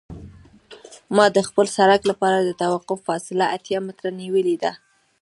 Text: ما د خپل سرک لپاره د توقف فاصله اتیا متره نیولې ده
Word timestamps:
ما 1.15 1.25
د 1.35 1.37
خپل 1.47 1.65
سرک 1.77 2.01
لپاره 2.11 2.37
د 2.41 2.49
توقف 2.63 2.99
فاصله 3.07 3.45
اتیا 3.55 3.79
متره 3.87 4.09
نیولې 4.21 4.55
ده 4.63 4.71